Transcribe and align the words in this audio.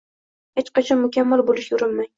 Hech 0.61 0.71
qachon 0.79 1.01
mukammal 1.03 1.47
bo’lishga 1.53 1.81
urinmang. 1.81 2.09